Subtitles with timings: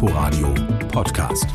[0.00, 0.54] Inforadio
[0.92, 1.48] Podcast.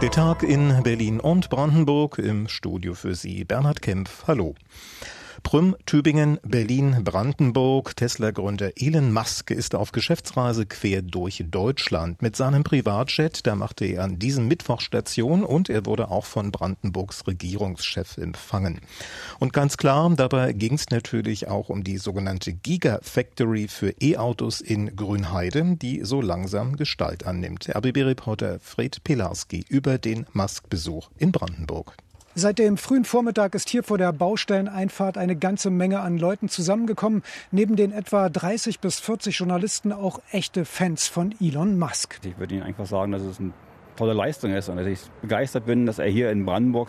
[0.00, 3.42] Der Tag in Berlin und Brandenburg im Studio für Sie.
[3.42, 4.54] Bernhard Kempf, hallo.
[5.42, 7.96] Prüm, Tübingen, Berlin, Brandenburg.
[7.96, 12.22] Tesla-Gründer Elon Musk ist auf Geschäftsreise quer durch Deutschland.
[12.22, 16.50] Mit seinem Privatjet, da machte er an diesem Mittwoch Station und er wurde auch von
[16.50, 18.80] Brandenburgs Regierungschef empfangen.
[19.38, 24.94] Und ganz klar, dabei ging es natürlich auch um die sogenannte Gigafactory für E-Autos in
[24.96, 27.68] Grünheide, die so langsam Gestalt annimmt.
[27.74, 31.96] RBB-Reporter Fred Pilarski über den Musk-Besuch in Brandenburg.
[32.40, 37.22] Seit dem frühen Vormittag ist hier vor der Baustelleneinfahrt eine ganze Menge an Leuten zusammengekommen.
[37.50, 42.18] Neben den etwa 30 bis 40 Journalisten auch echte Fans von Elon Musk.
[42.24, 43.52] Ich würde Ihnen einfach sagen, dass es eine
[43.94, 46.88] tolle Leistung ist und dass ich begeistert bin, dass er hier in Brandenburg,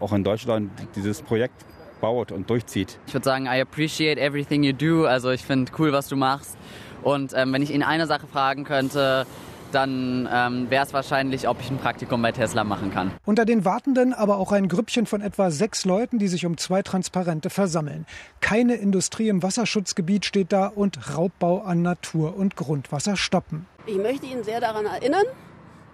[0.00, 1.66] auch in Deutschland, dieses Projekt
[2.00, 2.98] baut und durchzieht.
[3.06, 5.04] Ich würde sagen, I appreciate everything you do.
[5.04, 6.56] Also ich finde cool, was du machst.
[7.02, 9.26] Und ähm, wenn ich ihn eine Sache fragen könnte,
[9.72, 13.12] dann ähm, wäre es wahrscheinlich, ob ich ein Praktikum bei Tesla machen kann.
[13.24, 16.82] Unter den Wartenden aber auch ein Grüppchen von etwa sechs Leuten, die sich um zwei
[16.82, 18.06] Transparente versammeln.
[18.40, 23.66] Keine Industrie im Wasserschutzgebiet steht da und Raubbau an Natur und Grundwasser stoppen.
[23.86, 25.24] Ich möchte Ihnen sehr daran erinnern,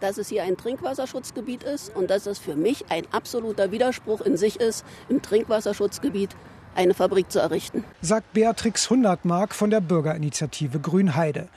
[0.00, 4.36] dass es hier ein Trinkwasserschutzgebiet ist und dass es für mich ein absoluter Widerspruch in
[4.36, 6.36] sich ist, im Trinkwasserschutzgebiet
[6.74, 7.84] eine Fabrik zu errichten.
[8.02, 11.48] Sagt Beatrix Hundertmark von der Bürgerinitiative Grünheide.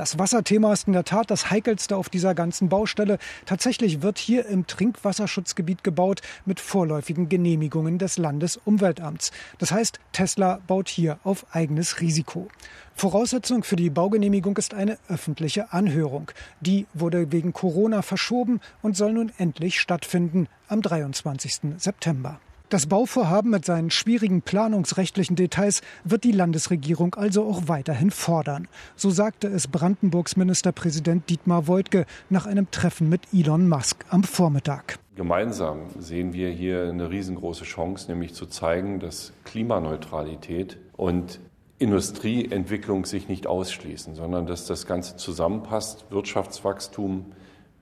[0.00, 3.18] Das Wasserthema ist in der Tat das heikelste auf dieser ganzen Baustelle.
[3.44, 9.30] Tatsächlich wird hier im Trinkwasserschutzgebiet gebaut mit vorläufigen Genehmigungen des Landesumweltamts.
[9.58, 12.48] Das heißt, Tesla baut hier auf eigenes Risiko.
[12.94, 16.30] Voraussetzung für die Baugenehmigung ist eine öffentliche Anhörung.
[16.62, 21.76] Die wurde wegen Corona verschoben und soll nun endlich stattfinden am 23.
[21.76, 22.40] September.
[22.70, 28.68] Das Bauvorhaben mit seinen schwierigen planungsrechtlichen Details wird die Landesregierung also auch weiterhin fordern.
[28.94, 35.00] So sagte es Brandenburgs Ministerpräsident Dietmar Woidke nach einem Treffen mit Elon Musk am Vormittag.
[35.16, 41.40] Gemeinsam sehen wir hier eine riesengroße Chance, nämlich zu zeigen, dass Klimaneutralität und
[41.80, 47.32] Industrieentwicklung sich nicht ausschließen, sondern dass das Ganze zusammenpasst, Wirtschaftswachstum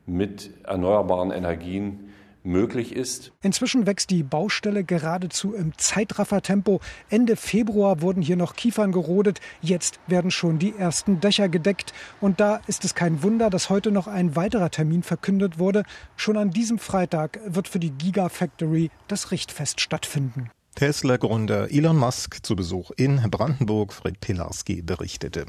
[0.07, 2.08] mit erneuerbaren Energien
[2.43, 3.33] möglich ist.
[3.43, 6.81] Inzwischen wächst die Baustelle geradezu im Zeitraffertempo.
[7.11, 11.93] Ende Februar wurden hier noch Kiefern gerodet, jetzt werden schon die ersten Dächer gedeckt.
[12.21, 15.85] Und da ist es kein Wunder, dass heute noch ein weiterer Termin verkündet wurde.
[16.17, 20.51] Schon an diesem Freitag wird für die Gigafactory das Richtfest stattfinden.
[20.75, 23.93] Tesla-Gründer Elon Musk zu Besuch in Brandenburg.
[23.93, 25.47] Fred Pilarski berichtete.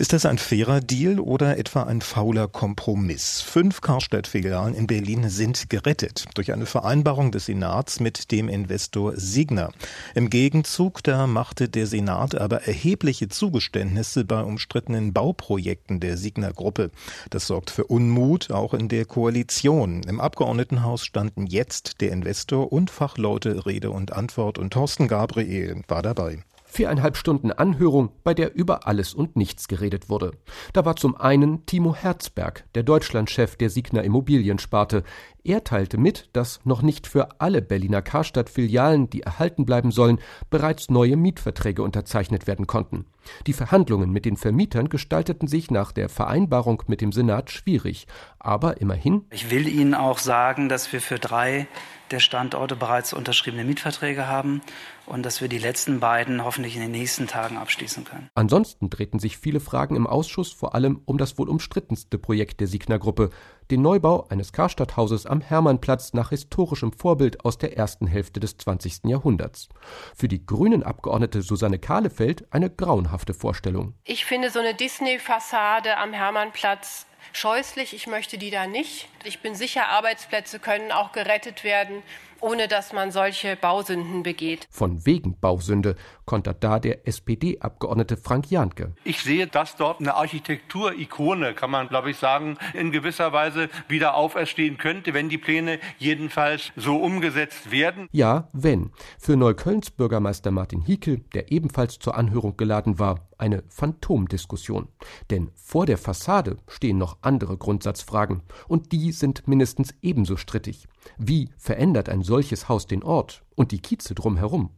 [0.00, 3.42] Ist das ein fairer Deal oder etwa ein fauler Kompromiss?
[3.42, 9.72] Fünf Karstadt-Filialen in Berlin sind gerettet durch eine Vereinbarung des Senats mit dem Investor Signer.
[10.14, 16.90] Im Gegenzug da machte der Senat aber erhebliche Zugeständnisse bei umstrittenen Bauprojekten der Signer-Gruppe.
[17.28, 20.02] Das sorgt für Unmut auch in der Koalition.
[20.04, 26.00] Im Abgeordnetenhaus standen jetzt der Investor und Fachleute Rede und Antwort und Thorsten Gabriel war
[26.00, 26.42] dabei.
[26.72, 30.32] Viereinhalb Stunden Anhörung, bei der über alles und nichts geredet wurde.
[30.72, 35.02] Da war zum einen Timo Herzberg, der Deutschlandchef der Signer Immobiliensparte.
[35.42, 40.90] Er teilte mit, dass noch nicht für alle Berliner Karstadt-Filialen, die erhalten bleiben sollen, bereits
[40.90, 43.06] neue Mietverträge unterzeichnet werden konnten.
[43.46, 48.06] Die Verhandlungen mit den Vermietern gestalteten sich nach der Vereinbarung mit dem Senat schwierig.
[48.38, 49.24] Aber immerhin.
[49.30, 51.66] Ich will Ihnen auch sagen, dass wir für drei
[52.10, 54.62] der Standorte bereits unterschriebene Mietverträge haben
[55.06, 58.28] und dass wir die letzten beiden hoffentlich in den nächsten Tagen abschließen können.
[58.34, 62.66] Ansonsten drehten sich viele Fragen im Ausschuss vor allem um das wohl umstrittenste Projekt der
[62.66, 63.30] Signer Gruppe,
[63.70, 69.04] den Neubau eines Karstadthauses am Hermannplatz nach historischem Vorbild aus der ersten Hälfte des 20.
[69.04, 69.68] Jahrhunderts.
[70.16, 73.94] Für die grünen Abgeordnete Susanne Kahlefeld eine grauenhafte Vorstellung.
[74.04, 77.94] Ich finde so eine Disney-Fassade am Hermannplatz scheußlich.
[77.94, 79.08] Ich möchte die da nicht.
[79.24, 82.02] Ich bin sicher, Arbeitsplätze können auch gerettet werden
[82.40, 84.66] ohne dass man solche Bausünden begeht.
[84.70, 88.94] Von wegen Bausünde kontert da der SPD-Abgeordnete Frank Jahnke.
[89.04, 94.14] Ich sehe, dass dort eine Architekturikone, kann man glaube ich sagen, in gewisser Weise wieder
[94.14, 98.08] auferstehen könnte, wenn die Pläne jedenfalls so umgesetzt werden.
[98.12, 98.92] Ja, wenn.
[99.18, 104.88] Für Neuköllns Bürgermeister Martin Hiekel, der ebenfalls zur Anhörung geladen war, eine Phantomdiskussion.
[105.30, 110.86] Denn vor der Fassade stehen noch andere Grundsatzfragen und die sind mindestens ebenso strittig.
[111.18, 114.70] Wie verändert ein solches Haus den Ort und die Kieze drumherum?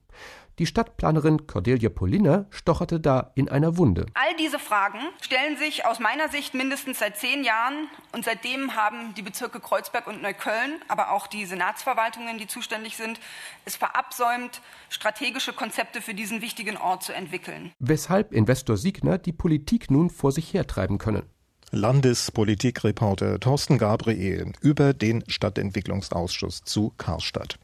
[0.59, 4.05] Die Stadtplanerin Cordelia Polina stocherte da in einer Wunde.
[4.13, 7.89] All diese Fragen stellen sich aus meiner Sicht mindestens seit zehn Jahren.
[8.13, 13.19] Und seitdem haben die Bezirke Kreuzberg und Neukölln, aber auch die Senatsverwaltungen, die zuständig sind,
[13.65, 17.73] es verabsäumt, strategische Konzepte für diesen wichtigen Ort zu entwickeln.
[17.79, 21.25] Weshalb Investor Siegner die Politik nun vor sich hertreiben könne.
[21.75, 27.59] Landespolitikreporter Thorsten Gabriel über den Stadtentwicklungsausschuss zu Karstadt.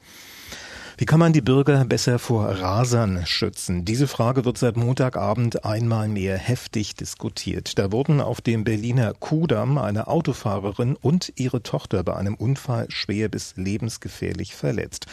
[1.01, 3.85] Wie kann man die Bürger besser vor Rasern schützen?
[3.85, 7.79] Diese Frage wird seit Montagabend einmal mehr heftig diskutiert.
[7.79, 13.29] Da wurden auf dem Berliner Kudamm eine Autofahrerin und ihre Tochter bei einem Unfall schwer
[13.29, 15.07] bis lebensgefährlich verletzt.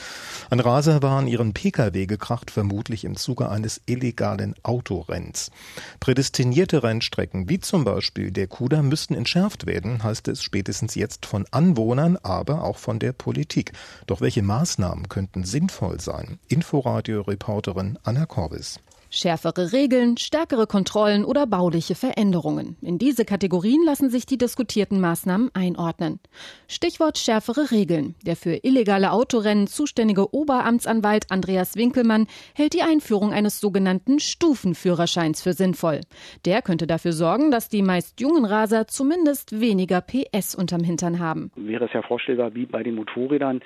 [0.49, 5.51] Ein Raser war an ihren Pkw gekracht, vermutlich im Zuge eines illegalen Autorenns.
[5.99, 11.45] Prädestinierte Rennstrecken, wie zum Beispiel der Kudamm, müssten entschärft werden, heißt es spätestens jetzt von
[11.51, 13.73] Anwohnern, aber auch von der Politik.
[14.07, 16.39] Doch welche Maßnahmen könnten sinnvoll sinnvoll sein.
[16.49, 18.79] Inforadio-Reporterin Anna Korbis.
[19.11, 22.75] Schärfere Regeln, stärkere Kontrollen oder bauliche Veränderungen.
[22.81, 26.19] In diese Kategorien lassen sich die diskutierten Maßnahmen einordnen.
[26.67, 28.15] Stichwort schärfere Regeln.
[28.25, 35.53] Der für illegale Autorennen zuständige Oberamtsanwalt Andreas Winkelmann hält die Einführung eines sogenannten Stufenführerscheins für
[35.53, 36.01] sinnvoll.
[36.43, 41.51] Der könnte dafür sorgen, dass die meist jungen Raser zumindest weniger PS unterm Hintern haben.
[41.55, 43.61] Wäre es ja vorstellbar wie bei den Motorrädern,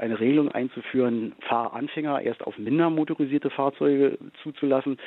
[0.00, 4.98] eine Regelung einzuführen, Fahranfänger erst auf minder motorisierte Fahrzeuge zuzulassen.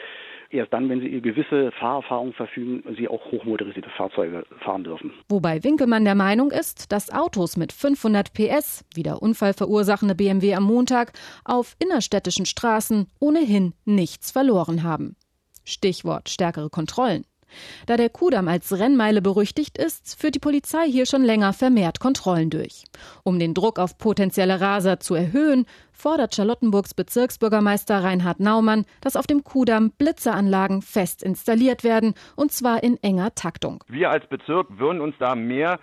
[0.50, 5.12] Erst dann, wenn sie eine gewisse Fahrerfahrung verfügen, sie auch hochmotorisierte Fahrzeuge fahren dürfen.
[5.28, 10.64] Wobei Winkelmann der Meinung ist, dass Autos mit 500 PS, wie der unfallverursachende BMW am
[10.64, 11.14] Montag,
[11.44, 15.16] auf innerstädtischen Straßen ohnehin nichts verloren haben.
[15.66, 17.26] Stichwort stärkere Kontrollen.
[17.86, 22.50] Da der Kudamm als Rennmeile berüchtigt ist, führt die Polizei hier schon länger vermehrt Kontrollen
[22.50, 22.84] durch.
[23.24, 29.28] Um den Druck auf potenzielle Raser zu erhöhen, fordert Charlottenburgs Bezirksbürgermeister Reinhard Naumann, dass auf
[29.28, 33.84] dem Kudamm Blitzeranlagen fest installiert werden, und zwar in enger Taktung.
[33.88, 35.80] Wir als Bezirk würden uns da mehr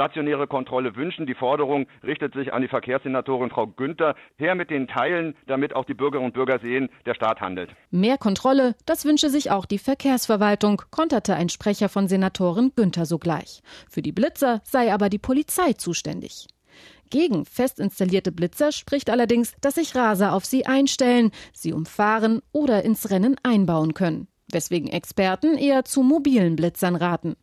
[0.00, 1.26] stationäre Kontrolle wünschen.
[1.26, 4.14] Die Forderung richtet sich an die Verkehrssenatorin Frau Günther.
[4.38, 7.70] Her mit den Teilen, damit auch die Bürgerinnen und Bürger sehen, der Staat handelt.
[7.90, 13.60] Mehr Kontrolle, das wünsche sich auch die Verkehrsverwaltung, konterte ein Sprecher von Senatorin Günther sogleich.
[13.90, 16.46] Für die Blitzer sei aber die Polizei zuständig.
[17.10, 22.84] Gegen fest installierte Blitzer spricht allerdings, dass sich Raser auf sie einstellen, sie umfahren oder
[22.84, 24.28] ins Rennen einbauen können.
[24.50, 27.36] Weswegen Experten eher zu mobilen Blitzern raten.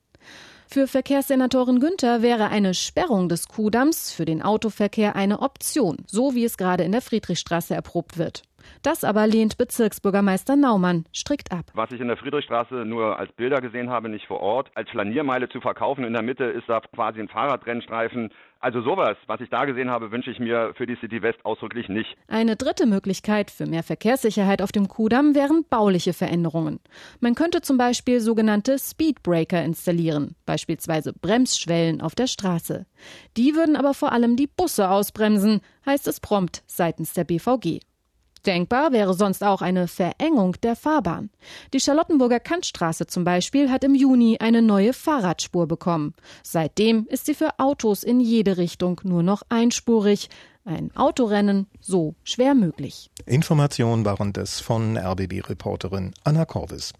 [0.69, 6.43] Für Verkehrssenatorin Günther wäre eine Sperrung des Kuhdamms für den Autoverkehr eine Option, so wie
[6.43, 8.43] es gerade in der Friedrichstraße erprobt wird.
[8.81, 11.65] Das aber lehnt Bezirksbürgermeister Naumann strikt ab.
[11.73, 15.49] Was ich in der Friedrichstraße nur als Bilder gesehen habe, nicht vor Ort, als Flaniermeile
[15.49, 16.03] zu verkaufen.
[16.03, 18.29] In der Mitte ist da quasi ein Fahrradrennstreifen
[18.59, 21.89] also sowas, was ich da gesehen habe, wünsche ich mir für die City West ausdrücklich
[21.89, 22.17] nicht.
[22.27, 26.79] Eine dritte Möglichkeit für mehr Verkehrssicherheit auf dem Kudamm wären bauliche Veränderungen.
[27.19, 32.85] Man könnte zum Beispiel sogenannte Speedbreaker installieren, beispielsweise Bremsschwellen auf der Straße.
[33.37, 37.79] Die würden aber vor allem die Busse ausbremsen, heißt es prompt seitens der BVG.
[38.47, 41.29] Denkbar wäre sonst auch eine Verengung der Fahrbahn.
[41.73, 46.13] Die Charlottenburger Kantstraße zum Beispiel hat im Juni eine neue Fahrradspur bekommen.
[46.43, 50.29] Seitdem ist sie für Autos in jede Richtung nur noch einspurig.
[50.63, 53.09] Ein Autorennen so schwer möglich.
[53.25, 56.93] Informationen waren das von RBB-Reporterin Anna Korvis.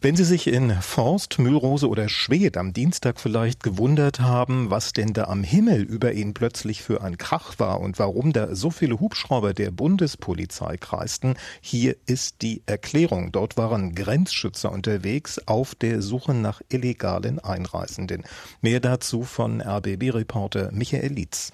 [0.00, 5.12] Wenn Sie sich in Forst, Mühlrose oder Schwedt am Dienstag vielleicht gewundert haben, was denn
[5.12, 9.00] da am Himmel über Ihnen plötzlich für ein Krach war und warum da so viele
[9.00, 13.32] Hubschrauber der Bundespolizei kreisten, hier ist die Erklärung.
[13.32, 18.22] Dort waren Grenzschützer unterwegs auf der Suche nach illegalen Einreisenden.
[18.60, 21.50] Mehr dazu von RBB-Reporter Michael Lietz.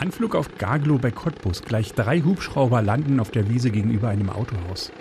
[0.00, 1.62] Anflug auf Gaglo bei Cottbus.
[1.62, 4.92] Gleich drei Hubschrauber landen auf der Wiese gegenüber einem Autohaus.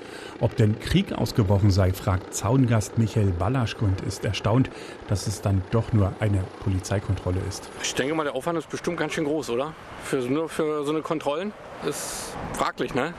[0.42, 4.70] Ob denn Krieg ausgebrochen sei, fragt Zaungast Michael Ballaschk und ist erstaunt,
[5.08, 7.70] dass es dann doch nur eine Polizeikontrolle ist.
[7.82, 9.74] Ich denke mal, der Aufwand ist bestimmt ganz schön groß, oder?
[10.04, 11.54] Für, nur für so eine Kontrollen
[11.88, 13.14] ist fraglich, ne?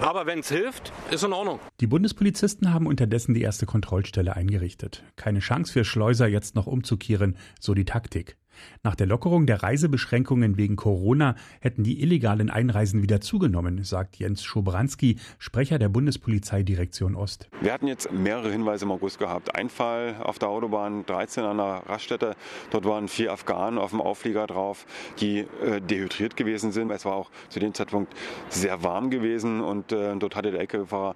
[0.00, 1.58] Aber wenn es hilft, ist in Ordnung.
[1.80, 5.02] Die Bundespolizisten haben unterdessen die erste Kontrollstelle eingerichtet.
[5.16, 8.36] Keine Chance für Schleuser jetzt noch umzukehren, so die Taktik.
[8.82, 14.42] Nach der Lockerung der Reisebeschränkungen wegen Corona hätten die illegalen Einreisen wieder zugenommen, sagt Jens
[14.44, 17.48] Schobranski, Sprecher der Bundespolizeidirektion Ost.
[17.60, 19.54] Wir hatten jetzt mehrere Hinweise im August gehabt.
[19.54, 22.34] Ein Fall auf der Autobahn 13 an der Raststätte.
[22.70, 24.86] Dort waren vier Afghanen auf dem Auflieger drauf,
[25.20, 26.90] die äh, dehydriert gewesen sind.
[26.90, 28.12] Es war auch zu dem Zeitpunkt
[28.48, 31.14] sehr warm gewesen und äh, dort hatte der LKW-Fahrer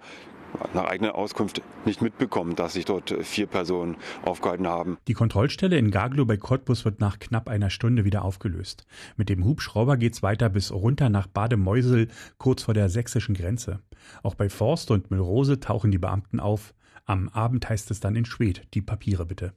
[0.74, 4.98] nach eigener Auskunft nicht mitbekommen, dass sich dort vier Personen aufgehalten haben.
[5.08, 8.86] Die Kontrollstelle in Gaglo bei Cottbus wird nach knapp einer Stunde wieder aufgelöst.
[9.16, 13.80] Mit dem Hubschrauber geht's weiter bis runter nach Bademeusel, kurz vor der sächsischen Grenze.
[14.22, 16.74] Auch bei Forst und Müllrose tauchen die Beamten auf.
[17.04, 19.52] Am Abend heißt es dann in Schwed, die Papiere bitte.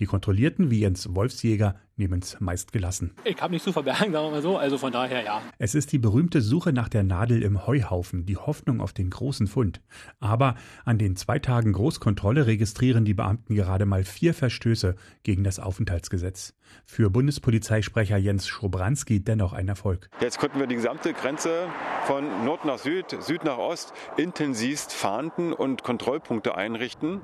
[0.00, 3.12] Die Kontrollierten, wie Jens Wolfsjäger, nehmen es meist gelassen.
[3.22, 5.40] Ich habe nichts zu verbergen, sagen wir mal so, also von daher ja.
[5.58, 9.46] Es ist die berühmte Suche nach der Nadel im Heuhaufen, die Hoffnung auf den großen
[9.46, 9.80] Fund.
[10.18, 15.60] Aber an den zwei Tagen Großkontrolle registrieren die Beamten gerade mal vier Verstöße gegen das
[15.60, 16.54] Aufenthaltsgesetz.
[16.86, 20.08] Für Bundespolizeisprecher Jens Schrobranski dennoch ein Erfolg.
[20.20, 21.68] Jetzt konnten wir die gesamte Grenze
[22.06, 27.20] von Nord nach Süd, Süd nach Ost intensivst fahnden und Kontrollpunkte einrichten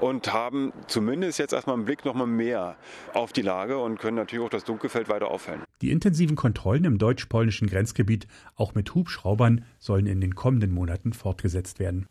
[0.00, 2.76] und haben zumindest jetzt erstmal einen Blick noch mal mehr
[3.12, 5.62] auf die Lage und können natürlich auch das Dunkelfeld weiter aufhellen.
[5.82, 11.80] Die intensiven Kontrollen im deutsch-polnischen Grenzgebiet, auch mit Hubschraubern, sollen in den kommenden Monaten fortgesetzt
[11.80, 12.06] werden.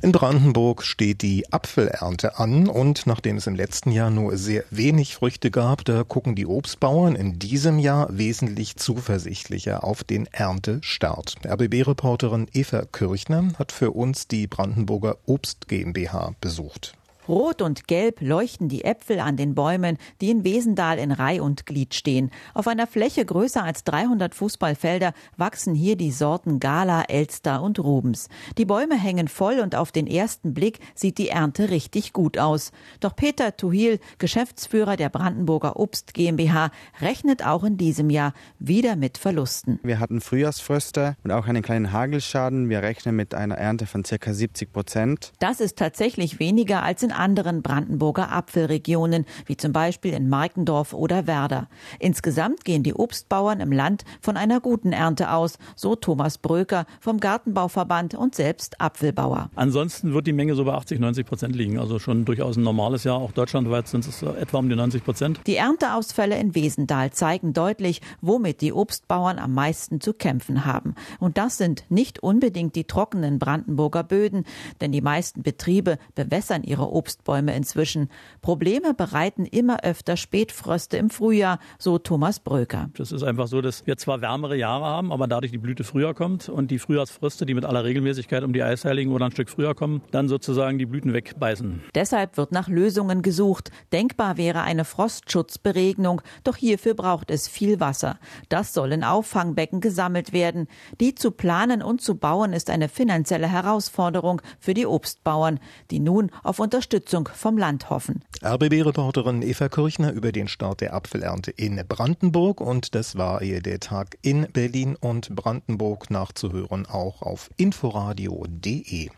[0.00, 5.14] In Brandenburg steht die Apfelernte an und nachdem es im letzten Jahr nur sehr wenig
[5.14, 11.36] Früchte gab, da gucken die Obstbauern in diesem Jahr wesentlich zuversichtlicher auf den Erntestart.
[11.44, 16.94] RBB-Reporterin Eva Kirchner hat für uns die Brandenburger Obst GmbH besucht.
[17.28, 21.66] Rot und gelb leuchten die Äpfel an den Bäumen, die in Wesendal in Reih und
[21.66, 22.30] Glied stehen.
[22.52, 28.28] Auf einer Fläche größer als 300 Fußballfelder wachsen hier die Sorten Gala, Elster und Rubens.
[28.58, 32.72] Die Bäume hängen voll und auf den ersten Blick sieht die Ernte richtig gut aus.
[33.00, 39.18] Doch Peter Tuhil, Geschäftsführer der Brandenburger Obst GmbH, rechnet auch in diesem Jahr wieder mit
[39.18, 39.80] Verlusten.
[39.82, 42.68] Wir hatten Frühjahrsfröste und auch einen kleinen Hagelschaden.
[42.68, 45.32] Wir rechnen mit einer Ernte von circa 70 Prozent.
[45.38, 51.26] Das ist tatsächlich weniger als in anderen Brandenburger Apfelregionen, wie zum Beispiel in Markendorf oder
[51.26, 51.68] Werder.
[51.98, 57.20] Insgesamt gehen die Obstbauern im Land von einer guten Ernte aus, so Thomas Bröker vom
[57.20, 59.50] Gartenbauverband und selbst Apfelbauer.
[59.54, 61.78] Ansonsten wird die Menge so bei 80, 90 Prozent liegen.
[61.78, 63.16] Also schon durchaus ein normales Jahr.
[63.16, 65.40] Auch deutschlandweit sind es etwa um die 90 Prozent.
[65.46, 70.94] Die Ernteausfälle in Wesendal zeigen deutlich, womit die Obstbauern am meisten zu kämpfen haben.
[71.20, 74.44] Und das sind nicht unbedingt die trockenen Brandenburger Böden,
[74.80, 78.08] denn die meisten Betriebe bewässern ihre Obst Obstbäume inzwischen.
[78.40, 82.88] Probleme bereiten immer öfter Spätfröste im Frühjahr, so Thomas Bröker.
[82.98, 86.14] Es ist einfach so, dass wir zwar wärmere Jahre haben, aber dadurch die Blüte früher
[86.14, 89.74] kommt und die Frühjahrsfröste, die mit aller Regelmäßigkeit um die Eisheiligen oder ein Stück früher
[89.74, 91.82] kommen, dann sozusagen die Blüten wegbeißen.
[91.94, 93.70] Deshalb wird nach Lösungen gesucht.
[93.92, 98.18] Denkbar wäre eine Frostschutzberegnung, doch hierfür braucht es viel Wasser.
[98.48, 100.68] Das soll in Auffangbecken gesammelt werden.
[101.02, 106.30] Die zu planen und zu bauen ist eine finanzielle Herausforderung für die Obstbauern, die nun
[106.42, 108.22] auf Unterstützung Unterstützung vom Land hoffen.
[108.44, 113.80] RBB-Reporterin Eva Kirchner über den Start der Apfelernte in Brandenburg und das war ihr der
[113.80, 119.08] Tag in Berlin und Brandenburg nachzuhören auch auf inforadio.de.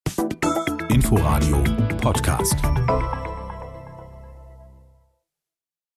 [0.88, 1.62] Inforadio
[2.00, 2.56] Podcast.